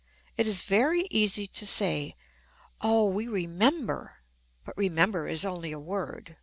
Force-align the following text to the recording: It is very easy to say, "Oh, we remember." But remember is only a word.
It 0.35 0.47
is 0.47 0.63
very 0.63 1.01
easy 1.11 1.45
to 1.45 1.63
say, 1.67 2.15
"Oh, 2.81 3.07
we 3.07 3.27
remember." 3.27 4.17
But 4.65 4.75
remember 4.75 5.27
is 5.27 5.45
only 5.45 5.71
a 5.71 5.79
word. 5.79 6.37